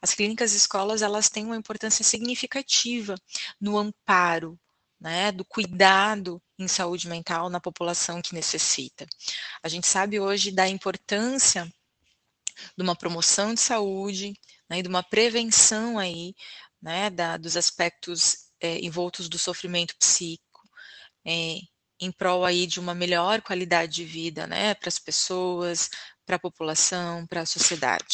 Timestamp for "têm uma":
1.28-1.56